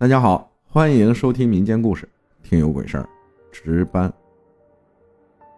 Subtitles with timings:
[0.00, 2.08] 大家好，欢迎收听民间故事，
[2.44, 3.08] 听有鬼事儿。
[3.50, 4.12] 值班。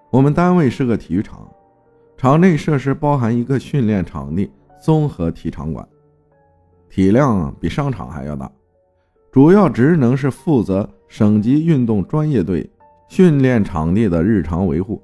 [0.08, 1.46] 我们单位是个体育场，
[2.16, 4.50] 场内设施包含一个训练场地、
[4.80, 5.86] 综合体场馆，
[6.88, 8.50] 体量比商场还要大。
[9.30, 12.66] 主要职能是负责省级运动专业队
[13.08, 15.02] 训练场地的日常维护。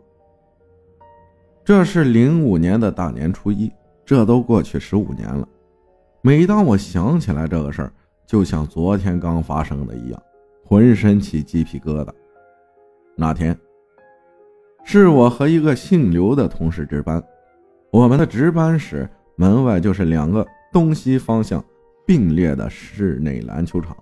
[1.63, 3.71] 这是零五年的大年初一，
[4.03, 5.47] 这都过去十五年了。
[6.23, 7.93] 每当我想起来这个事儿，
[8.27, 10.23] 就像昨天刚发生的一样，
[10.65, 12.13] 浑身起鸡皮疙瘩。
[13.15, 13.57] 那天
[14.85, 17.23] 是我和一个姓刘的同事值班，
[17.91, 21.65] 我们的值班室门外就是两个东西方向
[22.05, 23.97] 并列的室内篮球场，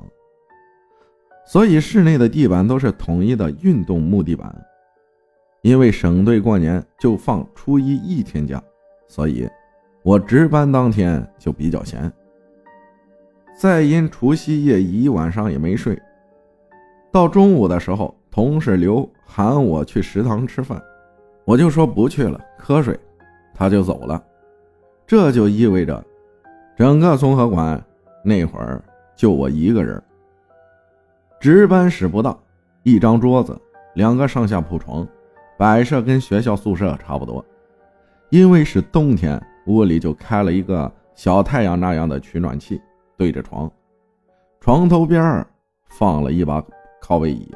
[1.46, 4.52] 所以室内的地板都是统一的运动木地板。
[5.62, 8.62] 因为省队过年就放初一一天假，
[9.08, 9.48] 所以
[10.02, 12.12] 我值班当天就比较闲。
[13.56, 16.00] 再因除夕夜一晚上也没睡，
[17.12, 20.82] 到中午的时候，同事刘喊我去食堂吃饭，
[21.44, 22.98] 我就说不去了，瞌睡，
[23.54, 24.22] 他就走了。
[25.06, 26.04] 这就意味着，
[26.76, 27.80] 整个综合馆
[28.24, 28.82] 那会儿
[29.14, 30.02] 就我一个人。
[31.38, 32.36] 值班室不大，
[32.82, 33.56] 一张桌子，
[33.94, 35.06] 两个上下铺床，
[35.56, 37.44] 摆设跟学校宿舍差不多。
[38.30, 42.80] 因为是冬天，屋里就开了一个小太阳那样的取暖器。
[43.16, 43.70] 对着床，
[44.60, 45.46] 床头边
[45.86, 46.64] 放了一把
[47.00, 47.48] 靠背椅，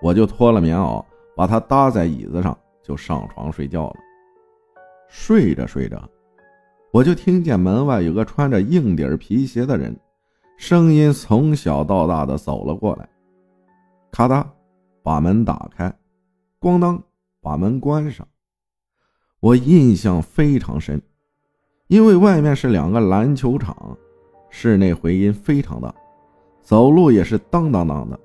[0.00, 1.04] 我就脱了棉袄，
[1.34, 3.96] 把它搭在椅子上，就上床睡觉了。
[5.08, 6.08] 睡着睡着，
[6.92, 9.98] 我就听见门外有个穿着硬底皮鞋的人，
[10.56, 13.08] 声音从小到大的走了过来，
[14.12, 14.46] 咔嗒，
[15.02, 15.92] 把门打开，
[16.60, 17.02] 咣当，
[17.40, 18.26] 把门关上。
[19.40, 21.00] 我印象非常深，
[21.88, 23.96] 因为外面是两个篮球场。
[24.50, 25.94] 室内回音非常大，
[26.60, 28.18] 走路也是当当当的，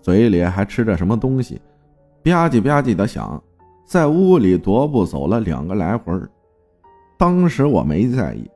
[0.00, 1.60] 嘴里还吃着什么东西，
[2.22, 3.42] 吧唧吧唧的响，
[3.84, 6.12] 在屋里踱步走了两个来回
[7.16, 8.48] 当时我没在意，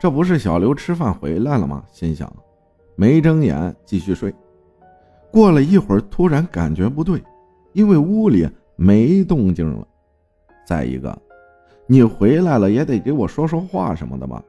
[0.00, 1.84] 这不是小刘吃饭回来了吗？
[1.92, 2.32] 心想，
[2.96, 4.34] 没睁眼继续睡。
[5.30, 7.22] 过了一会儿，突然感觉不对，
[7.72, 9.86] 因为屋里没动静了。
[10.66, 11.16] 再一个，
[11.86, 14.42] 你回来了也得给我说说话什么的吧。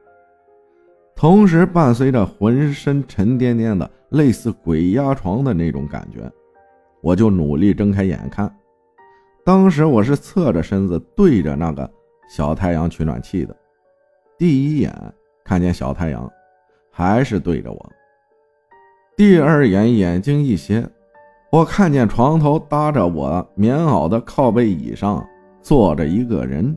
[1.24, 6.30] 同时伴随着浑身沉甸甸的、类似鬼压床的那种感觉，
[7.00, 8.54] 我就努力睁开眼看。
[9.42, 11.90] 当时我是侧着身子对着那个
[12.28, 13.56] 小太阳取暖器的，
[14.36, 14.92] 第一眼
[15.42, 16.30] 看见小太阳
[16.90, 17.92] 还是对着我。
[19.16, 20.86] 第二眼眼睛一斜，
[21.50, 25.26] 我看见床头搭着我棉袄的靠背椅上
[25.62, 26.76] 坐着一个人，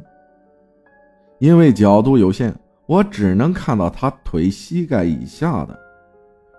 [1.40, 2.56] 因为角度有限。
[2.88, 5.78] 我只能看到他腿膝盖以下的，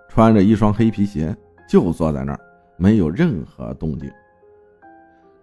[0.07, 1.35] 穿着一双黑皮鞋，
[1.67, 2.39] 就坐在那儿，
[2.77, 4.09] 没有任何动静。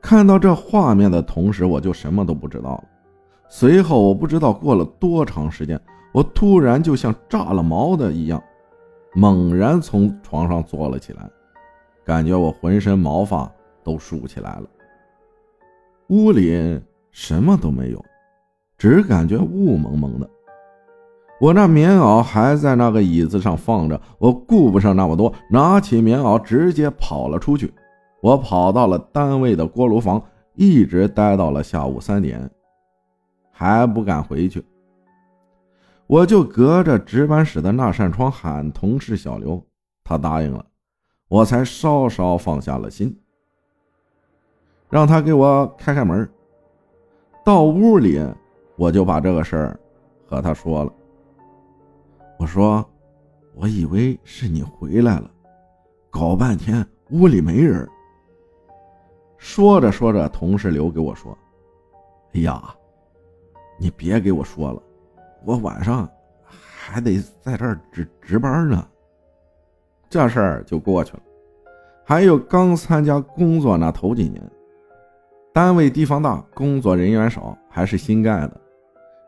[0.01, 2.85] 看到这画面的同时，我就什么都不知道了。
[3.49, 5.81] 随后，我不知道过了多长时间，
[6.13, 8.41] 我突然就像炸了毛的一样，
[9.13, 11.29] 猛然从床上坐了起来，
[12.05, 13.51] 感觉我浑身毛发
[13.83, 14.69] 都竖起来了。
[16.11, 16.81] 屋里
[17.11, 18.05] 什么都没有，
[18.79, 20.31] 只感觉雾蒙蒙的。
[21.39, 27.73] 我那棉袄还在那个椅子上放着，我顾不上那么多，拿起棉袄直接跑了出去。
[28.23, 30.23] 我跑到了单位的锅炉房，
[30.55, 32.51] 一直待到了下午三点，
[33.53, 34.65] 还不敢回去。
[36.07, 39.63] 我就隔着值班室的那扇窗喊同事小刘，
[40.03, 40.65] 他答应了，
[41.29, 43.15] 我才稍稍放下了心，
[44.89, 46.29] 让他给我开开门。
[47.45, 48.25] 到屋里，
[48.77, 49.81] 我就把这个事儿
[50.27, 50.93] 和他说了。
[52.39, 52.85] 我说
[53.55, 55.31] ：“我以为是你回来了，
[56.11, 57.89] 搞半天屋里没人。”
[59.39, 61.37] 说着说着，同事刘给我说
[62.35, 62.63] ：“哎呀，
[63.79, 64.83] 你别给我说了，
[65.45, 66.09] 我晚上
[66.47, 68.87] 还得在这儿值值班呢。”
[70.09, 71.23] 这事儿就过去了。
[72.05, 74.41] 还有刚参加工作那头几年，
[75.53, 78.61] 单位地方大，工作人员少，还是新盖的。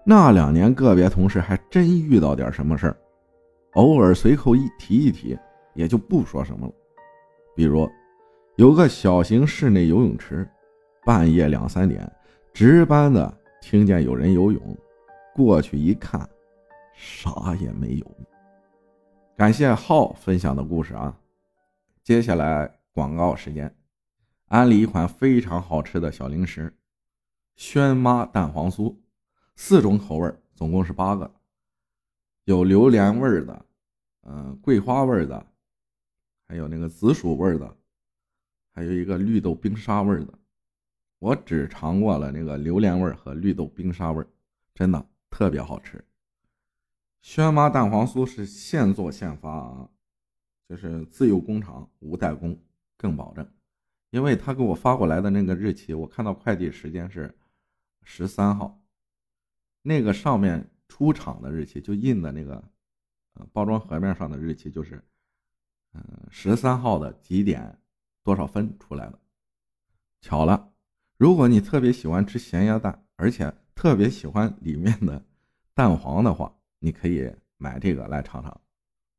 [0.04, 2.96] 那两年，个别同事还真遇到点什么事儿，
[3.74, 5.38] 偶尔随口一提一提，
[5.74, 6.72] 也就不说什么了。
[7.54, 7.88] 比如，
[8.56, 10.48] 有个小型室内游泳池，
[11.04, 12.10] 半夜两三点，
[12.52, 14.76] 值班的听见有人游泳，
[15.34, 16.28] 过去一看，
[16.94, 18.06] 啥也没有。
[19.36, 21.16] 感谢浩分享的故事啊！
[22.02, 23.72] 接下来广告时间，
[24.48, 26.74] 安利一款非常好吃的小零食——
[27.54, 28.96] 轩妈蛋黄酥。
[29.54, 31.30] 四种口味，总共是八个，
[32.48, 33.66] 有榴莲味儿的，
[34.22, 35.46] 嗯，桂花味儿的，
[36.46, 37.76] 还有那个紫薯味儿的，
[38.72, 40.32] 还有一个绿豆冰沙味儿的。
[41.18, 44.26] 我只尝过了那个榴莲味儿和绿豆冰沙味儿，
[44.74, 46.02] 真的特别好吃。
[47.20, 49.90] 轩妈蛋黄酥是现做现发啊，
[50.66, 52.58] 就是自有工厂无代工，
[52.96, 53.46] 更保证。
[54.08, 57.36] 因为他给我发过来的那个日期，我看到快递时间是
[58.04, 58.80] 十三号，
[59.82, 62.62] 那个上面出厂的日期就印的那个，
[63.34, 65.02] 呃，包装盒面上的日期就是，
[65.92, 67.78] 嗯，十三号的几点
[68.24, 69.18] 多少分出来的。
[70.20, 70.72] 巧了，
[71.16, 75.24] 如果你特别喜欢吃咸鸭蛋，而且特别喜欢里面的
[75.74, 78.60] 蛋黄的话，你可以买这个来尝尝，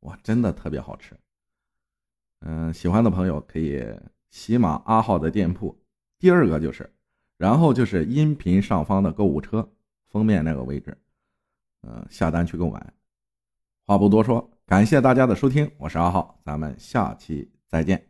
[0.01, 1.15] 哇，真的特别好吃。
[2.41, 3.81] 嗯，喜欢的朋友可以。
[4.31, 5.75] 喜马阿浩的店铺，
[6.19, 6.87] 第二个就是，
[7.37, 9.67] 然后就是音频上方的购物车
[10.07, 10.95] 封面那个位置，
[11.81, 12.93] 嗯，下单去购买。
[13.85, 18.08] 话不多说，感谢大家的收听，我是阿浩，咱们下期再见。